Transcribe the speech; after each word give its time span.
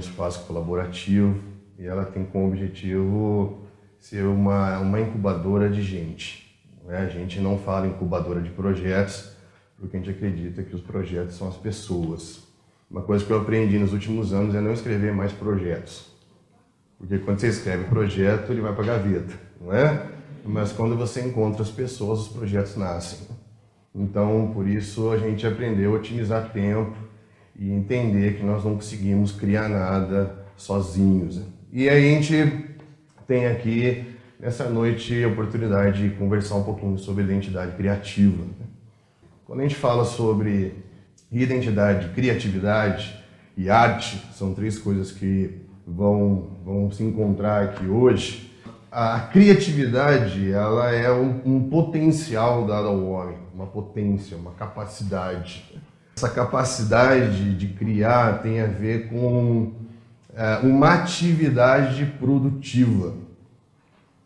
Espaço 0.00 0.46
colaborativo 0.46 1.38
e 1.78 1.86
ela 1.86 2.04
tem 2.04 2.24
como 2.24 2.48
objetivo 2.48 3.64
ser 3.98 4.24
uma, 4.24 4.78
uma 4.78 5.00
incubadora 5.00 5.68
de 5.68 5.82
gente. 5.82 6.60
Né? 6.84 6.98
A 6.98 7.08
gente 7.08 7.40
não 7.40 7.58
fala 7.58 7.86
incubadora 7.86 8.40
de 8.40 8.50
projetos, 8.50 9.32
porque 9.78 9.96
a 9.96 10.00
gente 10.00 10.10
acredita 10.10 10.62
que 10.62 10.74
os 10.74 10.82
projetos 10.82 11.36
são 11.36 11.48
as 11.48 11.56
pessoas. 11.56 12.42
Uma 12.90 13.02
coisa 13.02 13.24
que 13.24 13.30
eu 13.30 13.40
aprendi 13.40 13.78
nos 13.78 13.92
últimos 13.92 14.32
anos 14.32 14.54
é 14.54 14.60
não 14.60 14.72
escrever 14.72 15.14
mais 15.14 15.32
projetos. 15.32 16.10
Porque 16.98 17.18
quando 17.18 17.38
você 17.38 17.48
escreve 17.48 17.84
projeto, 17.84 18.52
ele 18.52 18.60
vai 18.60 18.74
para 18.74 18.84
a 18.84 18.86
gaveta, 18.98 19.34
não 19.60 19.72
é? 19.72 20.06
Mas 20.44 20.72
quando 20.72 20.96
você 20.96 21.22
encontra 21.22 21.62
as 21.62 21.70
pessoas, 21.70 22.20
os 22.20 22.28
projetos 22.28 22.76
nascem. 22.76 23.26
Então, 23.94 24.50
por 24.52 24.68
isso, 24.68 25.10
a 25.10 25.16
gente 25.16 25.46
aprendeu 25.46 25.92
a 25.92 25.96
otimizar 25.96 26.52
tempo 26.52 26.96
e 27.60 27.70
entender 27.70 28.38
que 28.38 28.42
nós 28.42 28.64
não 28.64 28.74
conseguimos 28.74 29.30
criar 29.30 29.68
nada 29.68 30.34
sozinhos. 30.56 31.40
E 31.70 31.88
a 31.88 32.00
gente 32.00 32.64
tem 33.26 33.46
aqui, 33.46 34.04
nessa 34.40 34.68
noite, 34.68 35.22
a 35.22 35.28
oportunidade 35.28 36.08
de 36.08 36.16
conversar 36.16 36.56
um 36.56 36.64
pouquinho 36.64 36.98
sobre 36.98 37.22
identidade 37.22 37.76
criativa. 37.76 38.42
Quando 39.44 39.60
a 39.60 39.62
gente 39.62 39.76
fala 39.76 40.06
sobre 40.06 40.74
identidade, 41.30 42.08
criatividade 42.14 43.22
e 43.56 43.68
arte, 43.68 44.20
são 44.32 44.54
três 44.54 44.78
coisas 44.78 45.12
que 45.12 45.60
vão, 45.86 46.56
vão 46.64 46.90
se 46.90 47.04
encontrar 47.04 47.62
aqui 47.62 47.86
hoje 47.86 48.50
a 48.90 49.20
criatividade 49.20 50.50
ela 50.50 50.90
é 50.90 51.12
um, 51.12 51.40
um, 51.44 51.70
potencial 51.70 52.66
dado 52.66 52.88
ao 52.88 53.06
homem, 53.06 53.36
uma 53.54 53.66
potência, 53.66 54.36
uma 54.36 54.50
capacidade. 54.50 55.64
Essa 56.20 56.28
capacidade 56.28 57.54
de 57.54 57.68
criar 57.68 58.42
tem 58.42 58.60
a 58.60 58.66
ver 58.66 59.08
com 59.08 59.72
é, 60.36 60.58
uma 60.62 60.92
atividade 60.92 62.04
produtiva. 62.18 63.14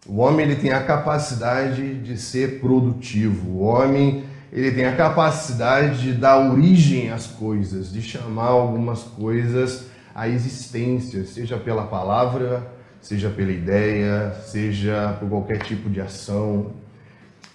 O 0.04 0.16
homem 0.16 0.44
ele 0.44 0.56
tem 0.56 0.72
a 0.72 0.82
capacidade 0.82 2.00
de 2.00 2.18
ser 2.18 2.58
produtivo. 2.58 3.48
O 3.48 3.60
homem 3.60 4.24
ele 4.52 4.72
tem 4.72 4.86
a 4.86 4.96
capacidade 4.96 6.02
de 6.02 6.12
dar 6.14 6.50
origem 6.50 7.12
às 7.12 7.28
coisas, 7.28 7.92
de 7.92 8.02
chamar 8.02 8.48
algumas 8.48 9.04
coisas 9.04 9.84
à 10.12 10.28
existência, 10.28 11.24
seja 11.24 11.56
pela 11.58 11.84
palavra, 11.84 12.72
seja 13.00 13.30
pela 13.30 13.52
ideia, 13.52 14.34
seja 14.44 15.16
por 15.20 15.28
qualquer 15.28 15.58
tipo 15.58 15.88
de 15.88 16.00
ação. 16.00 16.72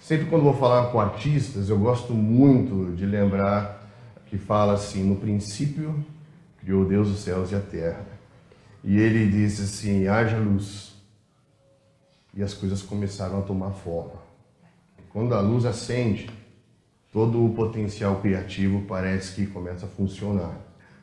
Sempre 0.00 0.24
quando 0.30 0.44
vou 0.44 0.54
falar 0.54 0.86
com 0.86 0.98
artistas, 0.98 1.68
eu 1.68 1.76
gosto 1.76 2.14
muito 2.14 2.96
de 2.96 3.04
lembrar 3.04 3.79
que 4.30 4.38
fala 4.38 4.74
assim: 4.74 5.02
no 5.02 5.16
princípio 5.16 6.02
criou 6.60 6.84
Deus 6.84 7.08
os 7.08 7.20
céus 7.20 7.50
e 7.50 7.56
a 7.56 7.60
terra. 7.60 8.06
E 8.82 8.96
ele 8.98 9.28
disse 9.28 9.62
assim: 9.62 10.06
haja 10.06 10.38
luz. 10.38 10.94
E 12.32 12.42
as 12.42 12.54
coisas 12.54 12.80
começaram 12.80 13.40
a 13.40 13.42
tomar 13.42 13.72
forma. 13.72 14.20
Quando 15.12 15.34
a 15.34 15.40
luz 15.40 15.64
acende, 15.64 16.30
todo 17.12 17.44
o 17.44 17.52
potencial 17.52 18.20
criativo 18.20 18.84
parece 18.86 19.34
que 19.34 19.46
começa 19.46 19.86
a 19.86 19.88
funcionar. 19.88 20.54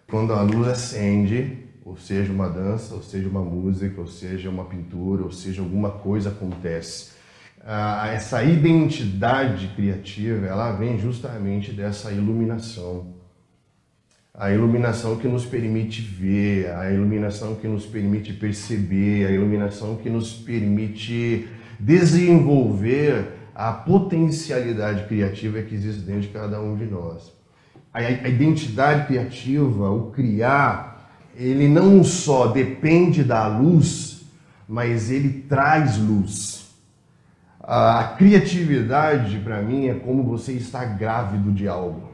Quando 0.10 0.32
a 0.32 0.42
luz 0.42 0.70
acende, 0.70 1.66
ou 1.84 1.98
seja 1.98 2.32
uma 2.32 2.48
dança, 2.48 2.96
ou 2.96 3.04
seja 3.04 3.28
uma 3.28 3.42
música, 3.42 4.00
ou 4.00 4.08
seja 4.08 4.50
uma 4.50 4.64
pintura, 4.64 5.24
ou 5.24 5.32
seja 5.34 5.62
alguma 5.62 5.92
coisa 5.92 6.30
acontece. 6.30 7.12
Essa 8.14 8.42
identidade 8.42 9.68
criativa, 9.76 10.46
ela 10.46 10.72
vem 10.72 10.98
justamente 10.98 11.74
dessa 11.74 12.10
iluminação. 12.10 13.17
A 14.40 14.52
iluminação 14.52 15.16
que 15.16 15.28
nos 15.28 15.48
permite 15.48 16.00
ver, 16.00 16.70
a 16.76 16.92
iluminação 16.92 17.56
que 17.56 17.68
nos 17.68 17.88
permite 17.88 18.34
perceber, 18.34 19.26
a 19.26 19.32
iluminação 19.32 19.96
que 19.96 20.12
nos 20.12 20.32
permite 20.32 21.48
desenvolver 21.80 23.34
a 23.56 23.72
potencialidade 23.72 25.08
criativa 25.08 25.60
que 25.64 25.74
existe 25.74 26.02
dentro 26.02 26.22
de 26.22 26.28
cada 26.28 26.62
um 26.62 26.76
de 26.76 26.86
nós. 26.86 27.34
A 27.92 28.04
identidade 28.30 29.08
criativa, 29.08 29.90
o 29.90 30.12
criar, 30.12 31.10
ele 31.36 31.68
não 31.68 32.04
só 32.04 32.46
depende 32.46 33.24
da 33.24 33.48
luz, 33.48 34.24
mas 34.70 35.10
ele 35.10 35.46
traz 35.50 35.98
luz. 35.98 36.76
A 37.60 38.14
criatividade, 38.16 39.40
para 39.40 39.64
mim, 39.64 39.88
é 39.88 39.96
como 39.96 40.24
você 40.24 40.52
está 40.52 40.86
grávido 40.86 41.52
de 41.52 41.68
algo. 41.68 42.07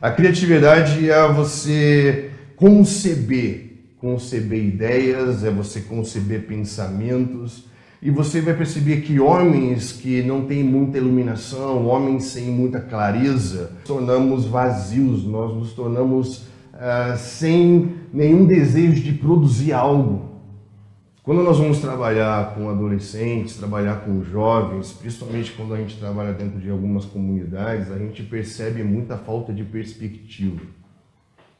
A 0.00 0.10
criatividade 0.10 1.08
é 1.08 1.32
você 1.32 2.30
conceber, 2.54 3.94
conceber 3.98 4.62
ideias, 4.62 5.42
é 5.42 5.50
você 5.50 5.80
conceber 5.80 6.46
pensamentos, 6.46 7.64
e 8.02 8.10
você 8.10 8.42
vai 8.42 8.52
perceber 8.52 9.00
que 9.00 9.18
homens 9.18 9.92
que 9.92 10.22
não 10.22 10.44
têm 10.44 10.62
muita 10.62 10.98
iluminação, 10.98 11.86
homens 11.86 12.24
sem 12.24 12.44
muita 12.44 12.78
clareza, 12.78 13.72
tornamos 13.86 14.44
vazios, 14.44 15.24
nós 15.24 15.56
nos 15.56 15.72
tornamos 15.72 16.42
uh, 16.74 17.16
sem 17.16 17.94
nenhum 18.12 18.44
desejo 18.44 19.02
de 19.02 19.12
produzir 19.12 19.72
algo. 19.72 20.35
Quando 21.26 21.42
nós 21.42 21.58
vamos 21.58 21.80
trabalhar 21.80 22.54
com 22.54 22.70
adolescentes, 22.70 23.56
trabalhar 23.56 23.96
com 24.04 24.22
jovens, 24.22 24.92
principalmente 24.92 25.50
quando 25.54 25.74
a 25.74 25.76
gente 25.76 25.98
trabalha 25.98 26.32
dentro 26.32 26.60
de 26.60 26.70
algumas 26.70 27.04
comunidades, 27.04 27.90
a 27.90 27.98
gente 27.98 28.22
percebe 28.22 28.84
muita 28.84 29.16
falta 29.16 29.52
de 29.52 29.64
perspectiva, 29.64 30.60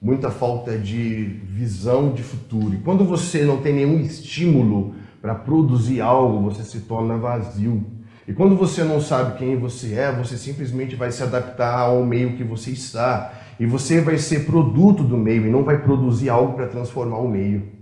muita 0.01 0.31
falta 0.31 0.79
de 0.79 1.41
visão 1.43 2.13
de 2.13 2.23
futuro. 2.23 2.75
E 2.75 2.79
quando 2.79 3.05
você 3.05 3.43
não 3.45 3.57
tem 3.57 3.75
nenhum 3.75 3.99
estímulo 3.99 4.95
para 5.21 5.35
produzir 5.35 6.01
algo, 6.01 6.49
você 6.49 6.63
se 6.63 6.83
torna 6.83 7.17
vazio. 7.17 7.85
E 8.29 8.33
quando 8.33 8.55
você 8.55 8.85
não 8.85 9.01
sabe 9.01 9.37
quem 9.37 9.59
você 9.59 9.95
é, 9.95 10.13
você 10.13 10.37
simplesmente 10.37 10.95
vai 10.95 11.11
se 11.11 11.25
adaptar 11.25 11.77
ao 11.77 12.05
meio 12.05 12.37
que 12.37 12.45
você 12.45 12.71
está. 12.71 13.33
E 13.59 13.67
você 13.67 14.01
vai 14.01 14.17
ser 14.17 14.47
produto 14.47 15.03
do 15.03 15.19
meio 15.19 15.45
e 15.45 15.51
não 15.51 15.65
vai 15.65 15.83
produzir 15.83 16.29
algo 16.29 16.53
para 16.53 16.69
transformar 16.69 17.19
o 17.19 17.29
meio. 17.29 17.76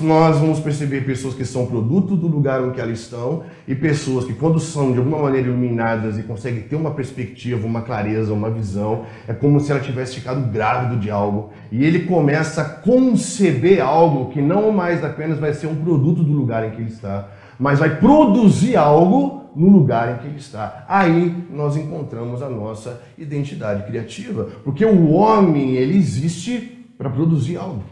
Nós 0.00 0.38
vamos 0.38 0.60
perceber 0.60 1.04
pessoas 1.04 1.34
que 1.34 1.44
são 1.44 1.66
produto 1.66 2.16
do 2.16 2.26
lugar 2.26 2.64
em 2.64 2.70
que 2.70 2.80
elas 2.80 3.00
estão 3.00 3.42
e 3.66 3.74
pessoas 3.74 4.24
que, 4.24 4.32
quando 4.32 4.60
são 4.60 4.92
de 4.92 4.98
alguma 4.98 5.18
maneira 5.18 5.48
iluminadas 5.48 6.18
e 6.18 6.22
conseguem 6.22 6.62
ter 6.62 6.76
uma 6.76 6.92
perspectiva, 6.92 7.66
uma 7.66 7.82
clareza, 7.82 8.32
uma 8.32 8.50
visão, 8.50 9.04
é 9.26 9.32
como 9.32 9.58
se 9.60 9.70
ela 9.70 9.80
tivesse 9.80 10.14
ficado 10.14 10.40
grávido 10.50 11.00
de 11.00 11.10
algo 11.10 11.50
e 11.72 11.84
ele 11.84 12.00
começa 12.00 12.62
a 12.62 12.64
conceber 12.64 13.82
algo 13.82 14.30
que 14.30 14.40
não 14.40 14.70
mais 14.72 15.04
apenas 15.04 15.38
vai 15.38 15.52
ser 15.52 15.66
um 15.66 15.76
produto 15.76 16.22
do 16.22 16.32
lugar 16.32 16.66
em 16.66 16.70
que 16.70 16.80
ele 16.80 16.90
está, 16.90 17.28
mas 17.58 17.78
vai 17.78 17.96
produzir 17.98 18.76
algo 18.76 19.50
no 19.56 19.68
lugar 19.68 20.14
em 20.14 20.18
que 20.18 20.26
ele 20.28 20.38
está. 20.38 20.84
Aí 20.88 21.44
nós 21.50 21.76
encontramos 21.76 22.42
a 22.42 22.48
nossa 22.48 23.02
identidade 23.18 23.84
criativa, 23.84 24.48
porque 24.62 24.84
o 24.84 25.10
homem 25.10 25.72
ele 25.72 25.96
existe 25.96 26.86
para 26.96 27.10
produzir 27.10 27.56
algo. 27.56 27.82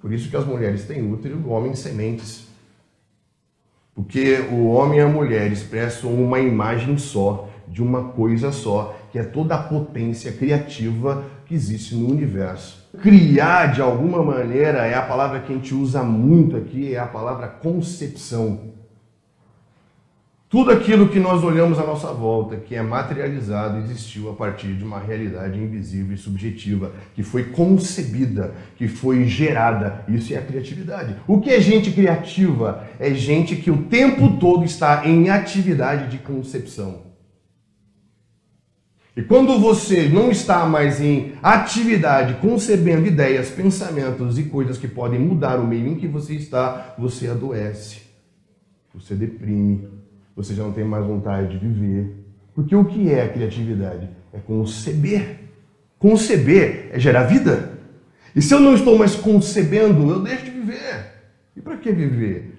Por 0.00 0.12
isso 0.12 0.30
que 0.30 0.36
as 0.36 0.46
mulheres 0.46 0.84
têm 0.84 1.12
útero 1.12 1.38
e 1.38 1.42
o 1.42 1.50
homem 1.50 1.74
sementes. 1.74 2.46
Porque 3.94 4.46
o 4.52 4.68
homem 4.68 5.00
e 5.00 5.02
a 5.02 5.08
mulher 5.08 5.50
expressam 5.50 6.12
uma 6.14 6.38
imagem 6.38 6.96
só, 6.96 7.48
de 7.66 7.82
uma 7.82 8.10
coisa 8.10 8.52
só, 8.52 8.96
que 9.10 9.18
é 9.18 9.24
toda 9.24 9.56
a 9.56 9.62
potência 9.62 10.32
criativa 10.32 11.24
que 11.46 11.54
existe 11.54 11.94
no 11.94 12.08
universo. 12.08 12.88
Criar 13.02 13.72
de 13.72 13.82
alguma 13.82 14.22
maneira 14.22 14.86
é 14.86 14.94
a 14.94 15.02
palavra 15.02 15.40
que 15.40 15.52
a 15.52 15.56
gente 15.56 15.74
usa 15.74 16.02
muito 16.02 16.56
aqui, 16.56 16.94
é 16.94 16.98
a 16.98 17.06
palavra 17.06 17.48
concepção. 17.48 18.77
Tudo 20.48 20.70
aquilo 20.70 21.10
que 21.10 21.20
nós 21.20 21.44
olhamos 21.44 21.78
à 21.78 21.84
nossa 21.84 22.10
volta, 22.10 22.56
que 22.56 22.74
é 22.74 22.80
materializado, 22.80 23.80
existiu 23.80 24.30
a 24.30 24.32
partir 24.32 24.72
de 24.72 24.82
uma 24.82 24.98
realidade 24.98 25.58
invisível 25.58 26.14
e 26.14 26.18
subjetiva, 26.18 26.90
que 27.14 27.22
foi 27.22 27.44
concebida, 27.44 28.54
que 28.74 28.88
foi 28.88 29.26
gerada. 29.26 30.04
Isso 30.08 30.32
é 30.32 30.38
a 30.38 30.42
criatividade. 30.42 31.16
O 31.26 31.38
que 31.38 31.50
é 31.50 31.60
gente 31.60 31.90
criativa? 31.90 32.88
É 32.98 33.12
gente 33.12 33.56
que 33.56 33.70
o 33.70 33.82
tempo 33.84 34.38
todo 34.38 34.64
está 34.64 35.06
em 35.06 35.28
atividade 35.28 36.10
de 36.10 36.16
concepção. 36.16 37.08
E 39.14 39.20
quando 39.20 39.58
você 39.58 40.08
não 40.08 40.30
está 40.30 40.64
mais 40.64 40.98
em 40.98 41.32
atividade, 41.42 42.40
concebendo 42.40 43.06
ideias, 43.06 43.50
pensamentos 43.50 44.38
e 44.38 44.44
coisas 44.44 44.78
que 44.78 44.88
podem 44.88 45.18
mudar 45.18 45.60
o 45.60 45.66
meio 45.66 45.88
em 45.88 45.96
que 45.96 46.06
você 46.06 46.32
está, 46.34 46.94
você 46.96 47.28
adoece, 47.28 47.98
você 48.94 49.14
deprime, 49.14 49.97
você 50.38 50.54
já 50.54 50.62
não 50.62 50.72
tem 50.72 50.84
mais 50.84 51.04
vontade 51.04 51.58
de 51.58 51.58
viver. 51.58 52.14
Porque 52.54 52.74
o 52.74 52.84
que 52.84 53.10
é 53.12 53.24
a 53.24 53.28
criatividade? 53.28 54.08
É 54.32 54.38
conceber. 54.38 55.40
Conceber 55.98 56.90
é 56.92 56.98
gerar 57.00 57.24
vida. 57.24 57.76
E 58.36 58.40
se 58.40 58.54
eu 58.54 58.60
não 58.60 58.74
estou 58.74 58.96
mais 58.96 59.16
concebendo, 59.16 60.08
eu 60.08 60.22
deixo 60.22 60.44
de 60.44 60.52
viver. 60.52 61.06
E 61.56 61.60
para 61.60 61.76
que 61.76 61.90
viver? 61.90 62.56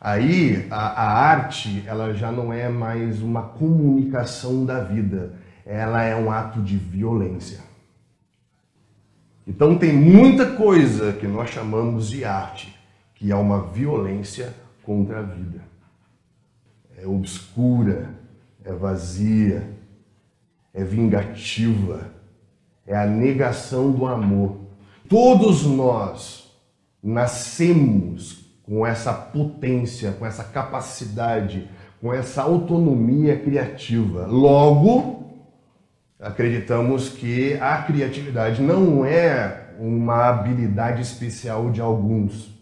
Aí 0.00 0.64
a, 0.70 0.76
a, 0.76 1.28
arte 1.28 1.82
ela 1.88 2.14
já 2.14 2.30
não 2.30 2.52
é 2.52 2.68
mais 2.68 3.20
uma 3.20 3.42
comunicação 3.42 4.64
da 4.64 4.78
vida, 4.78 5.34
ela 5.66 6.04
é 6.04 6.14
um 6.14 6.30
ato 6.30 6.62
de 6.62 6.76
violência. 6.76 7.58
Então 9.44 9.76
tem 9.76 9.92
muita 9.92 10.46
coisa 10.52 11.12
que 11.14 11.26
nós 11.26 11.50
chamamos 11.50 12.08
de 12.10 12.24
arte, 12.24 12.78
que 13.16 13.32
é 13.32 13.34
uma 13.34 13.60
violência 13.60 14.54
contra 14.84 15.18
a 15.18 15.22
vida. 15.22 15.68
É 17.00 17.06
obscura, 17.06 18.10
é 18.64 18.72
vazia, 18.72 19.70
é 20.74 20.82
vingativa, 20.82 22.10
é 22.86 22.96
a 22.96 23.06
negação 23.06 23.92
do 23.92 24.04
amor. 24.06 24.56
Todos 25.08 25.64
nós 25.64 26.52
nascemos 27.02 28.44
com 28.62 28.86
essa 28.86 29.12
potência, 29.12 30.12
com 30.12 30.26
essa 30.26 30.44
capacidade, 30.44 31.68
com 32.00 32.12
essa 32.12 32.42
autonomia 32.42 33.38
criativa. 33.38 34.26
Logo, 34.26 35.30
acreditamos 36.20 37.08
que 37.08 37.54
a 37.54 37.82
criatividade 37.82 38.60
não 38.60 39.04
é 39.04 39.74
uma 39.78 40.28
habilidade 40.28 41.00
especial 41.00 41.70
de 41.70 41.80
alguns. 41.80 42.57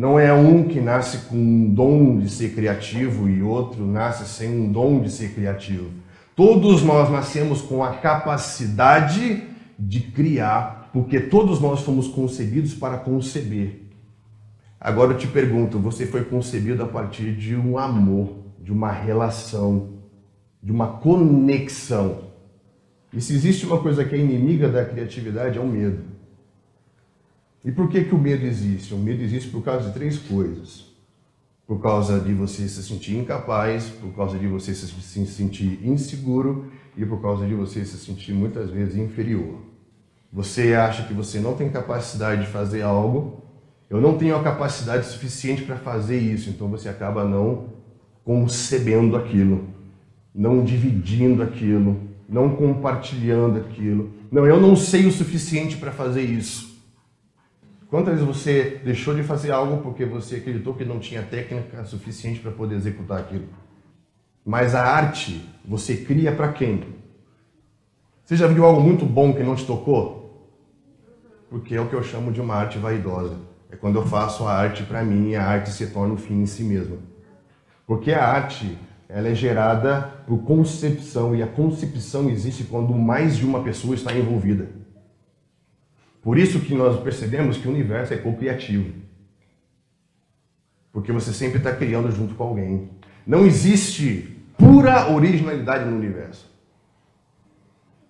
Não 0.00 0.18
é 0.18 0.32
um 0.32 0.62
que 0.62 0.80
nasce 0.80 1.28
com 1.28 1.36
um 1.36 1.68
dom 1.68 2.20
de 2.20 2.30
ser 2.30 2.54
criativo 2.54 3.28
e 3.28 3.42
outro 3.42 3.86
nasce 3.86 4.26
sem 4.26 4.48
um 4.48 4.72
dom 4.72 5.02
de 5.02 5.10
ser 5.10 5.34
criativo. 5.34 5.90
Todos 6.34 6.82
nós 6.82 7.10
nascemos 7.10 7.60
com 7.60 7.84
a 7.84 7.92
capacidade 7.96 9.44
de 9.78 10.00
criar, 10.00 10.88
porque 10.90 11.20
todos 11.20 11.60
nós 11.60 11.82
fomos 11.82 12.08
concebidos 12.08 12.72
para 12.72 12.96
conceber. 12.96 13.90
Agora 14.80 15.12
eu 15.12 15.18
te 15.18 15.26
pergunto, 15.26 15.78
você 15.78 16.06
foi 16.06 16.24
concebido 16.24 16.82
a 16.82 16.86
partir 16.86 17.36
de 17.36 17.54
um 17.54 17.76
amor, 17.76 18.38
de 18.58 18.72
uma 18.72 18.90
relação, 18.90 19.96
de 20.62 20.72
uma 20.72 20.86
conexão. 20.86 22.20
E 23.12 23.20
se 23.20 23.34
existe 23.34 23.66
uma 23.66 23.76
coisa 23.76 24.02
que 24.02 24.14
é 24.14 24.18
inimiga 24.18 24.66
da 24.66 24.82
criatividade, 24.82 25.58
é 25.58 25.60
o 25.60 25.66
medo. 25.66 26.19
E 27.64 27.70
por 27.70 27.88
que, 27.88 28.04
que 28.04 28.14
o 28.14 28.18
medo 28.18 28.44
existe? 28.44 28.94
O 28.94 28.98
medo 28.98 29.22
existe 29.22 29.50
por 29.50 29.62
causa 29.62 29.88
de 29.88 29.94
três 29.94 30.18
coisas 30.18 30.90
por 31.70 31.80
causa 31.80 32.18
de 32.18 32.34
você 32.34 32.66
se 32.66 32.82
sentir 32.82 33.16
incapaz, 33.16 33.90
por 34.00 34.12
causa 34.12 34.36
de 34.36 34.48
você 34.48 34.74
se 34.74 34.88
sentir 35.24 35.78
inseguro 35.84 36.68
e 36.96 37.06
por 37.06 37.22
causa 37.22 37.46
de 37.46 37.54
você 37.54 37.84
se 37.84 37.96
sentir 37.96 38.32
muitas 38.32 38.70
vezes 38.70 38.96
inferior. 38.96 39.60
Você 40.32 40.74
acha 40.74 41.04
que 41.04 41.14
você 41.14 41.38
não 41.38 41.54
tem 41.54 41.70
capacidade 41.70 42.40
de 42.40 42.48
fazer 42.48 42.82
algo, 42.82 43.44
eu 43.88 44.00
não 44.00 44.18
tenho 44.18 44.34
a 44.34 44.42
capacidade 44.42 45.06
suficiente 45.06 45.62
para 45.62 45.76
fazer 45.76 46.18
isso, 46.18 46.50
então 46.50 46.66
você 46.66 46.88
acaba 46.88 47.22
não 47.22 47.66
concebendo 48.24 49.14
aquilo, 49.16 49.68
não 50.34 50.64
dividindo 50.64 51.40
aquilo, 51.40 52.00
não 52.28 52.56
compartilhando 52.56 53.60
aquilo. 53.60 54.10
Não, 54.28 54.44
eu 54.44 54.60
não 54.60 54.74
sei 54.74 55.06
o 55.06 55.12
suficiente 55.12 55.76
para 55.76 55.92
fazer 55.92 56.22
isso. 56.24 56.69
Quantas 57.90 58.14
vezes 58.14 58.26
você 58.26 58.80
deixou 58.84 59.14
de 59.16 59.24
fazer 59.24 59.50
algo 59.50 59.82
porque 59.82 60.04
você 60.04 60.36
acreditou 60.36 60.74
que 60.74 60.84
não 60.84 61.00
tinha 61.00 61.22
técnica 61.22 61.84
suficiente 61.84 62.38
para 62.38 62.52
poder 62.52 62.76
executar 62.76 63.18
aquilo? 63.18 63.48
Mas 64.46 64.76
a 64.76 64.84
arte 64.84 65.44
você 65.64 65.96
cria 65.96 66.30
para 66.30 66.52
quem? 66.52 66.84
Você 68.24 68.36
já 68.36 68.46
viu 68.46 68.64
algo 68.64 68.80
muito 68.80 69.04
bom 69.04 69.34
que 69.34 69.42
não 69.42 69.56
te 69.56 69.66
tocou? 69.66 70.48
Porque 71.50 71.74
é 71.74 71.80
o 71.80 71.88
que 71.88 71.94
eu 71.94 72.02
chamo 72.04 72.30
de 72.30 72.40
uma 72.40 72.54
arte 72.54 72.78
vaidosa. 72.78 73.36
É 73.68 73.74
quando 73.74 73.96
eu 73.96 74.06
faço 74.06 74.46
a 74.46 74.52
arte 74.52 74.84
para 74.84 75.02
mim 75.02 75.30
e 75.30 75.36
a 75.36 75.44
arte 75.44 75.70
se 75.70 75.88
torna 75.88 76.14
o 76.14 76.16
fim 76.16 76.42
em 76.42 76.46
si 76.46 76.62
mesma. 76.62 76.96
Porque 77.88 78.12
a 78.12 78.24
arte 78.24 78.78
ela 79.08 79.26
é 79.26 79.34
gerada 79.34 80.02
por 80.28 80.44
concepção 80.44 81.34
e 81.34 81.42
a 81.42 81.46
concepção 81.48 82.30
existe 82.30 82.62
quando 82.62 82.94
mais 82.94 83.36
de 83.36 83.44
uma 83.44 83.64
pessoa 83.64 83.96
está 83.96 84.12
envolvida. 84.12 84.79
Por 86.22 86.38
isso 86.38 86.60
que 86.60 86.74
nós 86.74 87.00
percebemos 87.02 87.56
que 87.56 87.66
o 87.66 87.70
universo 87.70 88.12
é 88.12 88.16
co-criativo. 88.16 88.92
Porque 90.92 91.12
você 91.12 91.32
sempre 91.32 91.58
está 91.58 91.74
criando 91.74 92.10
junto 92.10 92.34
com 92.34 92.44
alguém. 92.44 92.90
Não 93.26 93.46
existe 93.46 94.36
pura 94.58 95.10
originalidade 95.10 95.88
no 95.88 95.96
universo. 95.96 96.50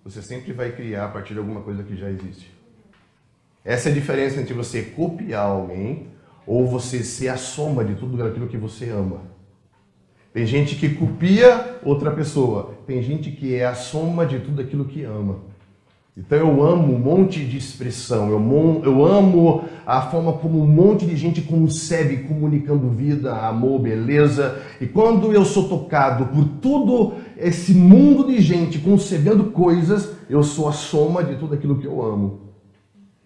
Você 0.03 0.21
sempre 0.21 0.51
vai 0.51 0.71
criar 0.71 1.05
a 1.05 1.09
partir 1.09 1.33
de 1.33 1.39
alguma 1.39 1.61
coisa 1.61 1.83
que 1.83 1.95
já 1.95 2.09
existe. 2.09 2.51
Essa 3.63 3.89
é 3.89 3.91
a 3.91 3.95
diferença 3.95 4.41
entre 4.41 4.53
você 4.53 4.81
copiar 4.81 5.45
alguém 5.45 6.07
ou 6.45 6.67
você 6.67 7.03
ser 7.03 7.27
a 7.27 7.37
soma 7.37 7.85
de 7.85 7.95
tudo 7.95 8.21
aquilo 8.23 8.47
que 8.47 8.57
você 8.57 8.89
ama. 8.89 9.21
Tem 10.33 10.45
gente 10.45 10.75
que 10.75 10.95
copia 10.95 11.79
outra 11.83 12.09
pessoa, 12.11 12.75
tem 12.87 13.03
gente 13.03 13.31
que 13.31 13.53
é 13.53 13.65
a 13.65 13.75
soma 13.75 14.25
de 14.25 14.39
tudo 14.39 14.61
aquilo 14.61 14.85
que 14.85 15.03
ama. 15.03 15.50
Então 16.21 16.37
eu 16.37 16.63
amo 16.63 16.93
um 16.93 16.99
monte 16.99 17.43
de 17.43 17.57
expressão, 17.57 18.29
eu, 18.29 18.81
eu 18.83 19.03
amo 19.03 19.65
a 19.83 20.03
forma 20.03 20.33
como 20.33 20.61
um 20.61 20.67
monte 20.67 21.03
de 21.03 21.15
gente 21.15 21.41
concebe 21.41 22.17
comunicando 22.27 22.91
vida, 22.91 23.35
amor, 23.35 23.79
beleza. 23.79 24.61
E 24.79 24.85
quando 24.85 25.33
eu 25.33 25.43
sou 25.43 25.67
tocado 25.67 26.27
por 26.27 26.45
todo 26.61 27.15
esse 27.35 27.73
mundo 27.73 28.27
de 28.27 28.39
gente 28.39 28.77
concebendo 28.77 29.45
coisas, 29.45 30.15
eu 30.29 30.43
sou 30.43 30.69
a 30.69 30.73
soma 30.73 31.23
de 31.23 31.37
tudo 31.37 31.55
aquilo 31.55 31.79
que 31.79 31.87
eu 31.87 32.03
amo. 32.03 32.51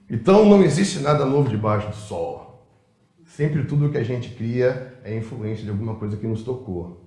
Então 0.10 0.46
não 0.46 0.64
existe 0.64 1.00
nada 1.00 1.26
novo 1.26 1.50
debaixo 1.50 1.90
do 1.90 1.96
sol. 1.96 2.66
Sempre 3.26 3.66
tudo 3.66 3.90
que 3.90 3.98
a 3.98 4.04
gente 4.04 4.30
cria 4.30 4.94
é 5.04 5.18
influência 5.18 5.66
de 5.66 5.70
alguma 5.70 5.96
coisa 5.96 6.16
que 6.16 6.26
nos 6.26 6.44
tocou. 6.44 7.02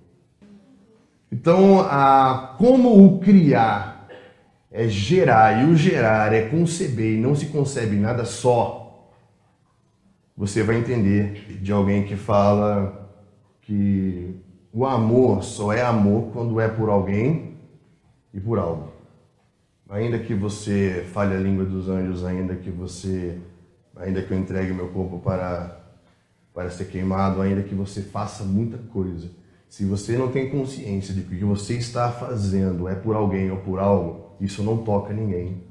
Então, 1.33 1.81
a, 1.81 2.57
como 2.59 3.05
o 3.05 3.21
criar 3.21 3.98
é 4.71 4.87
gerar, 4.89 5.63
e 5.63 5.71
o 5.71 5.77
gerar 5.77 6.33
é 6.33 6.49
conceber, 6.49 7.15
e 7.15 7.21
não 7.21 7.35
se 7.35 7.47
concebe 7.47 7.97
nada 7.97 8.25
só, 8.25 9.09
você 10.37 10.63
vai 10.63 10.77
entender 10.77 11.59
de 11.61 11.73
alguém 11.73 12.05
que 12.05 12.17
fala 12.17 13.11
que 13.63 14.37
o 14.73 14.87
amor 14.87 15.43
só 15.43 15.73
é 15.73 15.83
amor 15.83 16.31
quando 16.33 16.61
é 16.61 16.69
por 16.69 16.89
alguém 16.89 17.57
e 18.33 18.39
por 18.39 18.59
algo. 18.59 18.93
Ainda 19.89 20.19
que 20.19 20.35
você 20.35 21.05
fale 21.13 21.35
a 21.35 21.41
língua 21.41 21.65
dos 21.65 21.89
anjos, 21.89 22.25
ainda 22.25 22.55
que 22.55 22.71
você, 22.71 23.39
ainda 23.97 24.23
que 24.23 24.31
eu 24.31 24.39
entregue 24.39 24.73
meu 24.73 24.89
corpo 24.89 25.19
para 25.19 25.77
para 26.55 26.71
ser 26.71 26.87
queimado, 26.87 27.41
ainda 27.41 27.63
que 27.63 27.75
você 27.75 28.03
faça 28.03 28.43
muita 28.43 28.79
coisa, 28.79 29.31
se 29.69 29.85
você 29.85 30.19
não 30.19 30.33
tem 30.33 30.51
consciência 30.51 31.15
de 31.15 31.23
que 31.23 31.37
o 31.37 31.39
que 31.39 31.45
você 31.45 31.75
está 31.75 32.11
fazendo 32.11 32.89
é 32.89 32.97
por 32.97 33.15
alguém 33.15 33.49
ou 33.49 33.59
por 33.59 33.79
algo, 33.79 34.28
isso 34.41 34.63
não 34.63 34.79
toca 34.79 35.13
ninguém. 35.13 35.63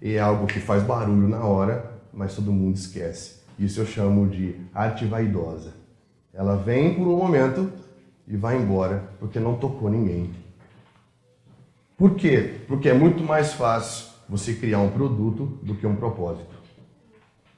E 0.00 0.14
é 0.14 0.20
algo 0.20 0.46
que 0.46 0.60
faz 0.60 0.82
barulho 0.82 1.28
na 1.28 1.44
hora, 1.44 1.92
mas 2.12 2.34
todo 2.34 2.52
mundo 2.52 2.76
esquece. 2.76 3.40
Isso 3.58 3.80
eu 3.80 3.86
chamo 3.86 4.28
de 4.28 4.56
arte 4.74 5.04
vaidosa. 5.04 5.74
Ela 6.32 6.56
vem 6.56 6.94
por 6.94 7.06
um 7.06 7.16
momento 7.16 7.70
e 8.26 8.36
vai 8.36 8.56
embora, 8.56 9.10
porque 9.18 9.38
não 9.38 9.56
tocou 9.56 9.90
ninguém. 9.90 10.30
Por 11.98 12.14
quê? 12.14 12.60
Porque 12.66 12.88
é 12.88 12.94
muito 12.94 13.22
mais 13.22 13.52
fácil 13.52 14.08
você 14.28 14.54
criar 14.54 14.78
um 14.78 14.90
produto 14.90 15.58
do 15.62 15.74
que 15.74 15.86
um 15.86 15.96
propósito. 15.96 16.60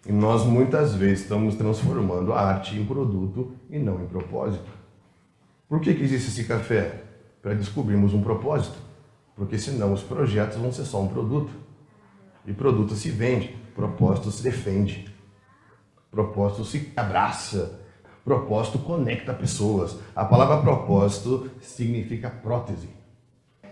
E 0.04 0.10
nós 0.10 0.44
muitas 0.44 0.94
vezes 0.94 1.20
estamos 1.20 1.54
transformando 1.54 2.32
a 2.32 2.40
arte 2.40 2.76
em 2.76 2.84
produto 2.84 3.52
e 3.70 3.78
não 3.78 4.02
em 4.02 4.06
propósito. 4.06 4.68
Por 5.68 5.80
que, 5.80 5.94
que 5.94 6.02
existe 6.02 6.28
esse 6.28 6.44
café? 6.44 7.04
Para 7.40 7.54
descobrirmos 7.54 8.12
um 8.12 8.22
propósito. 8.22 8.76
Porque 9.36 9.58
senão 9.58 9.92
os 9.92 10.02
projetos 10.02 10.58
vão 10.58 10.72
ser 10.72 10.84
só 10.84 11.00
um 11.00 11.08
produto. 11.08 11.52
E 12.46 12.52
produto 12.52 12.94
se 12.94 13.10
vende, 13.10 13.56
propósito 13.74 14.30
se 14.30 14.42
defende. 14.42 15.12
Propósito 16.10 16.64
se 16.64 16.92
abraça. 16.96 17.80
Propósito 18.24 18.78
conecta 18.78 19.32
pessoas. 19.32 19.96
A 20.14 20.24
palavra 20.24 20.58
propósito 20.58 21.50
significa 21.60 22.30
prótese. 22.30 22.88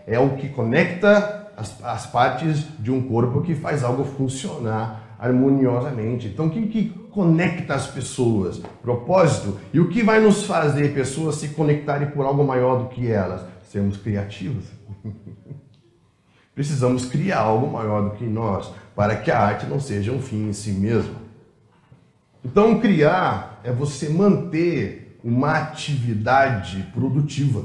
É 0.06 0.18
o 0.18 0.36
que 0.36 0.48
conecta 0.48 1.52
as, 1.56 1.84
as 1.84 2.06
partes 2.06 2.66
de 2.78 2.90
um 2.90 3.06
corpo 3.06 3.42
que 3.42 3.54
faz 3.54 3.84
algo 3.84 4.04
funcionar 4.04 5.16
harmoniosamente. 5.18 6.26
Então, 6.28 6.46
o 6.46 6.50
que, 6.50 6.66
que 6.66 6.88
conecta 7.10 7.74
as 7.74 7.86
pessoas? 7.86 8.58
Propósito. 8.80 9.60
E 9.72 9.78
o 9.78 9.88
que 9.88 10.02
vai 10.02 10.18
nos 10.18 10.44
fazer 10.44 10.94
pessoas 10.94 11.36
se 11.36 11.48
conectarem 11.48 12.10
por 12.10 12.24
algo 12.24 12.42
maior 12.42 12.82
do 12.82 12.88
que 12.88 13.06
elas? 13.06 13.42
Sermos 13.64 13.98
criativos. 13.98 14.64
Precisamos 16.60 17.06
criar 17.06 17.38
algo 17.38 17.72
maior 17.72 18.10
do 18.10 18.16
que 18.18 18.24
nós, 18.26 18.70
para 18.94 19.16
que 19.16 19.30
a 19.30 19.40
arte 19.40 19.64
não 19.64 19.80
seja 19.80 20.12
um 20.12 20.20
fim 20.20 20.50
em 20.50 20.52
si 20.52 20.72
mesmo. 20.72 21.14
Então, 22.44 22.78
criar 22.78 23.62
é 23.64 23.72
você 23.72 24.10
manter 24.10 25.18
uma 25.24 25.56
atividade 25.56 26.86
produtiva. 26.92 27.64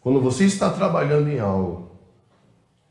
Quando 0.00 0.18
você 0.18 0.46
está 0.46 0.70
trabalhando 0.70 1.28
em 1.28 1.38
algo 1.38 1.90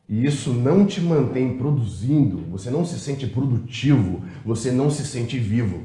e 0.08 0.24
isso 0.24 0.54
não 0.54 0.86
te 0.86 1.02
mantém 1.02 1.58
produzindo, 1.58 2.42
você 2.52 2.70
não 2.70 2.86
se 2.86 3.00
sente 3.00 3.26
produtivo, 3.26 4.24
você 4.46 4.72
não 4.72 4.92
se 4.92 5.08
sente 5.08 5.40
vivo. 5.40 5.82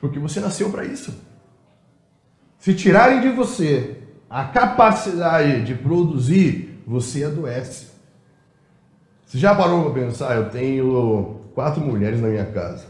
Porque 0.00 0.18
você 0.18 0.40
nasceu 0.40 0.70
para 0.70 0.84
isso. 0.84 1.14
Se 2.58 2.74
tirarem 2.74 3.20
de 3.20 3.28
você 3.28 4.02
a 4.28 4.42
capacidade 4.42 5.64
de 5.64 5.72
produzir, 5.76 6.72
você 6.86 7.24
adoece. 7.24 7.88
Você 9.26 9.38
já 9.38 9.54
parou 9.54 9.90
para 9.90 10.02
pensar? 10.02 10.36
Eu 10.36 10.48
tenho 10.50 11.40
quatro 11.54 11.82
mulheres 11.82 12.20
na 12.20 12.28
minha 12.28 12.46
casa. 12.46 12.86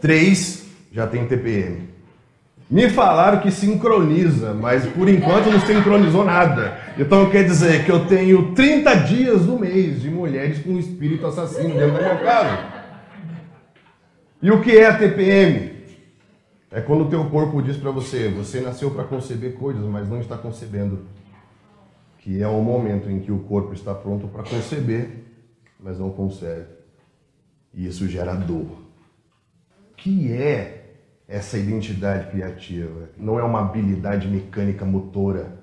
Três 0.00 0.66
já 0.90 1.06
tem 1.06 1.26
TPM. 1.26 1.94
Me 2.68 2.88
falaram 2.88 3.40
que 3.40 3.50
sincroniza, 3.50 4.52
mas 4.52 4.86
por 4.86 5.08
enquanto 5.08 5.50
não 5.50 5.60
sincronizou 5.60 6.24
nada. 6.24 6.76
Então 6.98 7.30
quer 7.30 7.44
dizer 7.44 7.84
que 7.84 7.92
eu 7.92 8.06
tenho 8.06 8.52
30 8.54 8.94
dias 8.96 9.46
no 9.46 9.58
mês 9.58 10.02
de 10.02 10.10
mulheres 10.10 10.58
com 10.58 10.78
espírito 10.78 11.26
assassino 11.26 11.74
dentro 11.74 11.92
da 11.92 12.00
minha 12.00 12.16
casa. 12.16 12.58
E 14.42 14.50
o 14.50 14.60
que 14.60 14.76
é 14.76 14.86
a 14.86 14.98
TPM? 14.98 15.74
É 16.70 16.80
quando 16.80 17.04
o 17.04 17.08
teu 17.08 17.24
corpo 17.26 17.62
diz 17.62 17.76
para 17.76 17.90
você, 17.90 18.28
você 18.28 18.60
nasceu 18.60 18.90
para 18.90 19.04
conceber 19.04 19.54
coisas, 19.54 19.84
mas 19.84 20.08
não 20.08 20.20
está 20.20 20.36
concebendo. 20.36 21.06
Que 22.24 22.42
é 22.42 22.48
o 22.48 22.62
momento 22.62 23.10
em 23.10 23.20
que 23.20 23.30
o 23.30 23.40
corpo 23.40 23.74
está 23.74 23.94
pronto 23.94 24.28
para 24.28 24.42
conceber, 24.42 25.24
mas 25.78 25.98
não 25.98 26.08
concebe. 26.08 26.64
E 27.74 27.86
isso 27.86 28.08
gera 28.08 28.34
dor. 28.34 28.64
O 29.90 29.94
que 29.94 30.32
é 30.32 30.84
essa 31.28 31.58
identidade 31.58 32.30
criativa. 32.30 33.10
Não 33.18 33.38
é 33.38 33.42
uma 33.42 33.60
habilidade 33.60 34.26
mecânica 34.26 34.86
motora, 34.86 35.58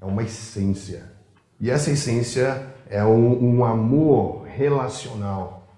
é 0.00 0.04
uma 0.06 0.22
essência. 0.22 1.12
E 1.60 1.70
essa 1.70 1.90
essência 1.90 2.66
é 2.88 3.04
um, 3.04 3.58
um 3.58 3.62
amor 3.62 4.44
relacional. 4.44 5.68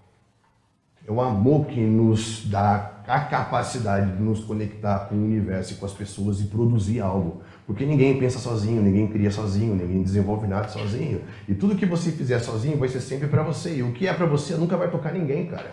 É 1.04 1.10
um 1.10 1.20
amor 1.20 1.66
que 1.66 1.80
nos 1.80 2.46
dá 2.48 3.02
a 3.04 3.18
capacidade 3.18 4.12
de 4.12 4.22
nos 4.22 4.44
conectar 4.44 5.08
com 5.08 5.16
o 5.16 5.24
universo 5.24 5.72
e 5.72 5.76
com 5.76 5.86
as 5.86 5.92
pessoas 5.92 6.40
e 6.40 6.44
produzir 6.44 7.00
algo. 7.00 7.42
Porque 7.68 7.84
ninguém 7.84 8.18
pensa 8.18 8.38
sozinho, 8.38 8.80
ninguém 8.80 9.06
cria 9.06 9.30
sozinho, 9.30 9.74
ninguém 9.74 10.02
desenvolve 10.02 10.46
nada 10.46 10.68
sozinho. 10.68 11.20
E 11.46 11.54
tudo 11.54 11.76
que 11.76 11.84
você 11.84 12.10
fizer 12.10 12.38
sozinho 12.38 12.78
vai 12.78 12.88
ser 12.88 13.02
sempre 13.02 13.28
para 13.28 13.42
você. 13.42 13.76
E 13.76 13.82
o 13.82 13.92
que 13.92 14.06
é 14.06 14.14
para 14.14 14.24
você 14.24 14.54
nunca 14.56 14.74
vai 14.74 14.90
tocar 14.90 15.12
ninguém, 15.12 15.44
cara. 15.44 15.72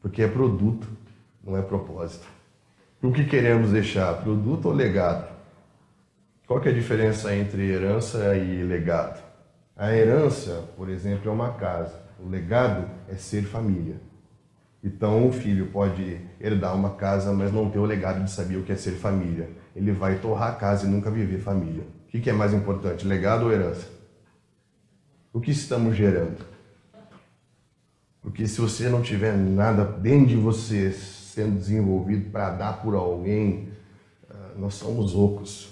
Porque 0.00 0.22
é 0.22 0.26
produto 0.26 0.88
não 1.44 1.58
é 1.58 1.60
propósito. 1.60 2.26
O 3.02 3.12
que 3.12 3.26
queremos 3.26 3.70
deixar? 3.70 4.14
Produto 4.22 4.68
ou 4.68 4.72
legado? 4.72 5.28
Qual 6.46 6.58
que 6.58 6.70
é 6.70 6.72
a 6.72 6.74
diferença 6.74 7.36
entre 7.36 7.70
herança 7.70 8.34
e 8.34 8.62
legado? 8.62 9.22
A 9.76 9.94
herança, 9.94 10.70
por 10.74 10.88
exemplo, 10.88 11.28
é 11.28 11.32
uma 11.32 11.52
casa. 11.52 12.00
O 12.18 12.30
legado 12.30 12.88
é 13.10 13.14
ser 13.14 13.42
família. 13.42 13.96
Então, 14.82 15.26
um 15.26 15.32
filho 15.32 15.66
pode 15.66 16.18
herdar 16.40 16.74
uma 16.74 16.94
casa, 16.94 17.30
mas 17.34 17.52
não 17.52 17.68
ter 17.68 17.78
o 17.78 17.84
legado 17.84 18.24
de 18.24 18.30
saber 18.30 18.56
o 18.56 18.62
que 18.62 18.72
é 18.72 18.76
ser 18.76 18.92
família. 18.92 19.50
Ele 19.74 19.92
vai 19.92 20.18
torrar 20.18 20.52
a 20.52 20.54
casa 20.54 20.86
e 20.86 20.90
nunca 20.90 21.10
viver 21.10 21.40
família. 21.40 21.84
O 22.06 22.10
que 22.10 22.28
é 22.28 22.32
mais 22.32 22.52
importante, 22.52 23.06
legado 23.06 23.44
ou 23.44 23.52
herança? 23.52 23.88
O 25.32 25.40
que 25.40 25.50
estamos 25.50 25.94
gerando? 25.94 26.38
Porque 28.22 28.48
se 28.48 28.60
você 28.60 28.88
não 28.88 29.02
tiver 29.02 29.36
nada 29.36 29.84
dentro 29.84 30.28
de 30.28 30.36
você 30.36 30.92
sendo 30.92 31.58
desenvolvido 31.58 32.30
para 32.30 32.50
dar 32.50 32.82
por 32.82 32.94
alguém, 32.94 33.68
ah, 34.28 34.52
nós 34.56 34.74
somos 34.74 35.14
ocos. 35.14 35.68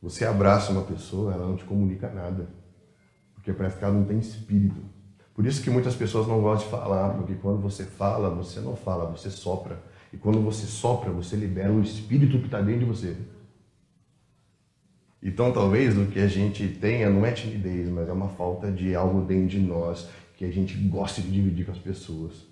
Você 0.00 0.24
abraça 0.24 0.72
uma 0.72 0.82
pessoa, 0.82 1.32
ela 1.32 1.46
não 1.46 1.56
te 1.56 1.64
comunica 1.64 2.10
nada, 2.10 2.48
porque 3.34 3.52
parece 3.52 3.76
que 3.76 3.84
ela 3.84 3.94
não 3.94 4.04
tem 4.04 4.18
espírito. 4.18 4.80
Por 5.34 5.46
isso 5.46 5.62
que 5.62 5.70
muitas 5.70 5.94
pessoas 5.94 6.26
não 6.26 6.40
gostam 6.40 6.66
de 6.66 6.70
falar, 6.70 7.10
porque 7.14 7.34
quando 7.34 7.60
você 7.60 7.84
fala, 7.84 8.28
você 8.30 8.60
não 8.60 8.76
fala, 8.76 9.10
você 9.10 9.30
sopra. 9.30 9.80
E 10.12 10.16
quando 10.16 10.40
você 10.40 10.66
sopra, 10.66 11.10
você 11.10 11.36
libera 11.36 11.72
o 11.72 11.82
espírito 11.82 12.38
que 12.38 12.46
está 12.46 12.60
dentro 12.60 12.80
de 12.80 12.86
você. 12.86 13.16
Então, 15.22 15.52
talvez 15.52 15.96
o 15.96 16.06
que 16.06 16.18
a 16.18 16.26
gente 16.26 16.66
tenha 16.68 17.08
não 17.08 17.24
é 17.24 17.30
timidez, 17.30 17.88
mas 17.88 18.08
é 18.08 18.12
uma 18.12 18.28
falta 18.28 18.70
de 18.70 18.94
algo 18.94 19.22
dentro 19.22 19.46
de 19.46 19.60
nós 19.60 20.08
que 20.36 20.44
a 20.44 20.50
gente 20.50 20.76
gosta 20.76 21.22
de 21.22 21.30
dividir 21.30 21.64
com 21.64 21.72
as 21.72 21.78
pessoas. 21.78 22.44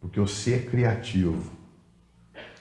Porque 0.00 0.20
o 0.20 0.26
ser 0.26 0.66
criativo 0.66 1.52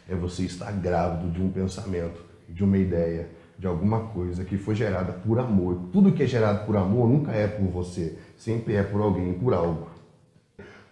é 0.08 0.16
você 0.16 0.44
estar 0.44 0.72
grávido 0.72 1.32
de 1.32 1.42
um 1.42 1.52
pensamento, 1.52 2.24
de 2.48 2.64
uma 2.64 2.78
ideia, 2.78 3.30
de 3.58 3.66
alguma 3.66 4.08
coisa 4.10 4.46
que 4.46 4.58
foi 4.58 4.76
gerada 4.76 5.14
por 5.14 5.40
amor. 5.40 5.90
Tudo 5.92 6.12
que 6.12 6.24
é 6.24 6.28
gerado 6.28 6.66
por 6.66 6.78
amor 6.78 7.10
nunca 7.10 7.32
é 7.32 7.48
por 7.48 7.66
você, 7.68 8.18
sempre 8.38 8.76
é 8.76 8.84
por 8.84 9.02
alguém, 9.02 9.34
por 9.34 9.54
algo. 9.54 9.95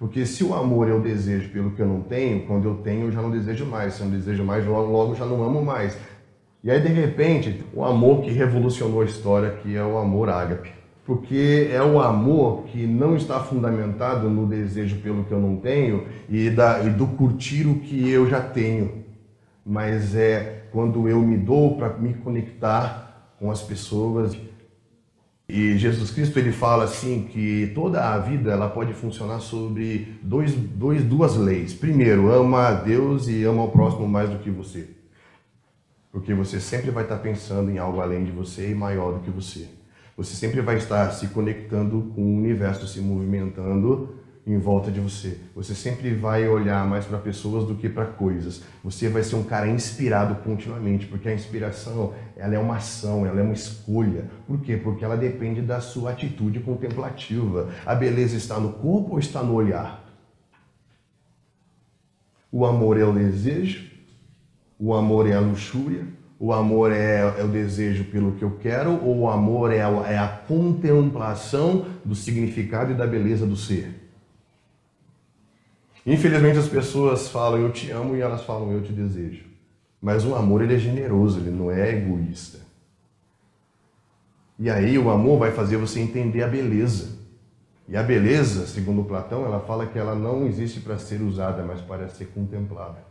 Porque 0.03 0.25
se 0.25 0.43
o 0.43 0.53
amor 0.53 0.89
é 0.89 0.93
o 0.93 0.99
desejo 0.99 1.49
pelo 1.49 1.71
que 1.71 1.81
eu 1.81 1.87
não 1.87 2.01
tenho, 2.01 2.45
quando 2.45 2.67
eu 2.67 2.75
tenho 2.75 3.05
eu 3.05 3.11
já 3.13 3.21
não 3.21 3.31
desejo 3.31 3.65
mais. 3.65 3.93
Se 3.93 4.01
eu 4.01 4.07
não 4.07 4.13
desejo 4.13 4.43
mais, 4.43 4.65
logo, 4.65 4.91
logo 4.91 5.15
já 5.15 5.25
não 5.25 5.41
amo 5.41 5.63
mais. 5.63 5.97
E 6.61 6.69
aí, 6.69 6.81
de 6.81 6.89
repente, 6.89 7.63
o 7.73 7.85
amor 7.85 8.21
que 8.21 8.29
revolucionou 8.29 8.99
a 8.99 9.05
história, 9.05 9.51
que 9.51 9.77
é 9.77 9.81
o 9.81 9.97
amor 9.97 10.27
ágape 10.27 10.69
porque 11.05 11.69
é 11.71 11.81
o 11.81 12.01
amor 12.01 12.63
que 12.63 12.85
não 12.85 13.15
está 13.15 13.39
fundamentado 13.39 14.29
no 14.29 14.45
desejo 14.45 14.97
pelo 14.97 15.23
que 15.23 15.31
eu 15.31 15.39
não 15.39 15.57
tenho 15.57 16.05
e, 16.29 16.49
da, 16.49 16.81
e 16.81 16.89
do 16.89 17.07
curtir 17.07 17.65
o 17.65 17.79
que 17.79 18.09
eu 18.09 18.29
já 18.29 18.41
tenho, 18.41 19.03
mas 19.65 20.15
é 20.15 20.65
quando 20.71 21.07
eu 21.07 21.21
me 21.21 21.37
dou 21.37 21.77
para 21.77 21.97
me 21.97 22.13
conectar 22.13 23.33
com 23.39 23.51
as 23.51 23.61
pessoas. 23.61 24.37
E 25.47 25.77
Jesus 25.77 26.09
Cristo 26.09 26.39
ele 26.39 26.51
fala 26.51 26.85
assim 26.85 27.27
que 27.29 27.71
toda 27.75 28.13
a 28.13 28.17
vida 28.17 28.51
ela 28.51 28.69
pode 28.69 28.93
funcionar 28.93 29.39
sobre 29.39 30.17
dois, 30.21 30.53
dois, 30.53 31.03
duas 31.03 31.35
leis. 31.35 31.73
Primeiro, 31.73 32.31
ama 32.31 32.67
a 32.67 32.73
Deus 32.73 33.27
e 33.27 33.43
ama 33.43 33.63
o 33.63 33.71
próximo 33.71 34.07
mais 34.07 34.29
do 34.29 34.39
que 34.39 34.49
você. 34.49 34.89
Porque 36.11 36.33
você 36.33 36.59
sempre 36.59 36.91
vai 36.91 37.03
estar 37.03 37.17
pensando 37.17 37.69
em 37.69 37.77
algo 37.77 37.99
além 37.99 38.23
de 38.23 38.31
você 38.31 38.71
e 38.71 38.75
maior 38.75 39.13
do 39.13 39.19
que 39.19 39.29
você. 39.29 39.67
Você 40.15 40.35
sempre 40.35 40.61
vai 40.61 40.77
estar 40.77 41.11
se 41.11 41.27
conectando 41.27 42.13
com 42.15 42.21
o 42.21 42.37
universo, 42.37 42.87
se 42.87 43.01
movimentando 43.01 44.15
em 44.45 44.57
volta 44.57 44.91
de 44.91 44.99
você. 44.99 45.37
Você 45.55 45.73
sempre 45.73 46.13
vai 46.13 46.47
olhar 46.47 46.85
mais 46.85 47.05
para 47.05 47.17
pessoas 47.17 47.65
do 47.65 47.75
que 47.75 47.87
para 47.87 48.05
coisas. 48.05 48.61
Você 48.83 49.07
vai 49.07 49.23
ser 49.23 49.35
um 49.35 49.43
cara 49.43 49.67
inspirado 49.67 50.35
continuamente, 50.43 51.05
porque 51.05 51.29
a 51.29 51.33
inspiração, 51.33 52.13
ela 52.35 52.53
é 52.53 52.59
uma 52.59 52.75
ação, 52.75 53.25
ela 53.25 53.39
é 53.39 53.43
uma 53.43 53.53
escolha. 53.53 54.25
Por 54.45 54.59
quê? 54.59 54.75
Porque 54.75 55.05
ela 55.05 55.15
depende 55.15 55.61
da 55.61 55.79
sua 55.79 56.11
atitude 56.11 56.59
contemplativa. 56.59 57.69
A 57.85 57.95
beleza 57.95 58.35
está 58.35 58.59
no 58.59 58.73
corpo 58.73 59.13
ou 59.13 59.19
está 59.19 59.41
no 59.41 59.53
olhar? 59.53 60.03
O 62.51 62.65
amor 62.65 62.99
é 62.99 63.05
o 63.05 63.13
desejo, 63.13 63.89
o 64.77 64.93
amor 64.93 65.27
é 65.27 65.33
a 65.33 65.39
luxúria, 65.39 66.05
o 66.37 66.51
amor 66.51 66.91
é, 66.91 67.21
é, 67.39 67.43
o 67.43 67.47
desejo 67.47 68.03
pelo 68.03 68.33
que 68.33 68.43
eu 68.43 68.57
quero 68.59 69.01
ou 69.01 69.21
o 69.21 69.29
amor 69.29 69.71
é 69.71 69.81
a, 69.81 69.89
é 70.07 70.17
a 70.17 70.27
contemplação 70.27 71.85
do 72.03 72.13
significado 72.13 72.91
e 72.91 72.95
da 72.95 73.07
beleza 73.07 73.45
do 73.45 73.55
ser? 73.55 74.02
Infelizmente 76.05 76.57
as 76.57 76.67
pessoas 76.67 77.29
falam 77.29 77.59
eu 77.59 77.71
te 77.71 77.89
amo 77.91 78.15
e 78.15 78.21
elas 78.21 78.43
falam 78.43 78.71
eu 78.71 78.81
te 78.81 78.91
desejo. 78.91 79.45
Mas 80.01 80.25
o 80.25 80.35
amor 80.35 80.61
ele 80.61 80.75
é 80.75 80.77
generoso, 80.77 81.39
ele 81.39 81.49
não 81.49 81.71
é 81.71 81.91
egoísta. 81.91 82.59
E 84.59 84.69
aí 84.69 84.97
o 84.97 85.09
amor 85.09 85.39
vai 85.39 85.51
fazer 85.51 85.77
você 85.77 85.99
entender 85.99 86.43
a 86.43 86.47
beleza. 86.47 87.17
E 87.87 87.97
a 87.97 88.03
beleza, 88.03 88.65
segundo 88.67 89.03
Platão, 89.03 89.45
ela 89.45 89.59
fala 89.59 89.85
que 89.85 89.97
ela 89.97 90.15
não 90.15 90.45
existe 90.45 90.79
para 90.79 90.97
ser 90.97 91.21
usada, 91.21 91.63
mas 91.63 91.81
para 91.81 92.07
ser 92.09 92.25
contemplada. 92.27 93.03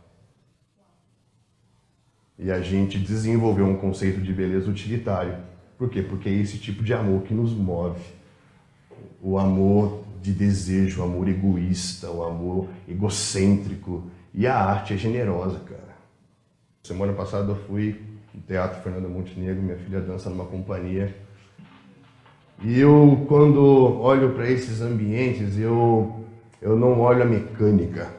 E 2.37 2.51
a 2.51 2.59
gente 2.59 2.97
desenvolveu 2.97 3.65
um 3.65 3.75
conceito 3.75 4.19
de 4.19 4.33
beleza 4.33 4.69
utilitário. 4.69 5.37
Por 5.77 5.89
quê? 5.89 6.01
Porque 6.01 6.29
é 6.29 6.33
esse 6.33 6.57
tipo 6.57 6.83
de 6.83 6.93
amor 6.93 7.21
que 7.23 7.33
nos 7.33 7.51
move. 7.51 8.01
O 9.21 9.37
amor 9.37 10.03
de 10.23 10.31
desejo, 10.31 11.01
o 11.01 11.03
amor 11.03 11.27
egoísta, 11.27 12.09
o 12.09 12.23
amor 12.23 12.69
egocêntrico. 12.87 14.03
E 14.33 14.47
a 14.47 14.55
arte 14.55 14.93
é 14.93 14.97
generosa, 14.97 15.59
cara. 15.59 15.93
Semana 16.81 17.11
passada 17.11 17.51
eu 17.51 17.55
fui 17.67 18.01
no 18.33 18.41
Teatro 18.41 18.81
Fernando 18.81 19.09
Montenegro, 19.09 19.61
minha 19.61 19.77
filha 19.77 19.99
dança 19.99 20.29
numa 20.29 20.45
companhia. 20.45 21.13
E 22.63 22.79
eu, 22.79 23.25
quando 23.27 23.59
olho 23.99 24.33
para 24.33 24.49
esses 24.49 24.81
ambientes, 24.81 25.59
eu, 25.59 26.25
eu 26.61 26.77
não 26.77 27.01
olho 27.01 27.23
a 27.23 27.25
mecânica. 27.25 28.09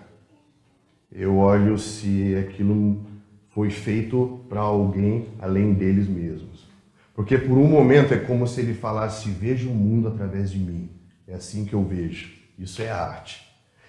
Eu 1.10 1.38
olho 1.38 1.78
se 1.78 2.36
aquilo 2.36 3.00
foi 3.48 3.70
feito 3.70 4.40
para 4.48 4.60
alguém 4.60 5.28
além 5.40 5.72
deles 5.72 6.06
mesmos. 6.06 6.68
Porque 7.14 7.38
por 7.38 7.56
um 7.56 7.66
momento 7.66 8.12
é 8.12 8.18
como 8.18 8.46
se 8.46 8.60
ele 8.60 8.74
falasse: 8.74 9.30
Veja 9.30 9.68
o 9.68 9.74
mundo 9.74 10.08
através 10.08 10.50
de 10.50 10.58
mim. 10.58 10.90
É 11.26 11.34
assim 11.34 11.64
que 11.64 11.74
eu 11.74 11.82
vejo. 11.82 12.32
Isso 12.58 12.82
é 12.82 12.90
arte. 12.90 13.46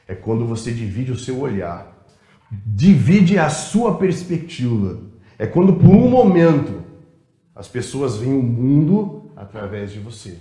É 0.08 0.15
quando 0.15 0.46
você 0.46 0.72
divide 0.72 1.12
o 1.12 1.18
seu 1.18 1.39
olhar, 1.39 2.06
divide 2.65 3.38
a 3.38 3.50
sua 3.50 3.98
perspectiva. 3.98 5.01
É 5.38 5.46
quando 5.46 5.74
por 5.74 5.89
um 5.89 6.10
momento 6.10 6.84
as 7.56 7.68
pessoas 7.68 8.18
veem 8.18 8.34
o 8.34 8.44
mundo 8.44 9.32
através 9.36 9.92
de 9.92 10.00
você. 10.00 10.39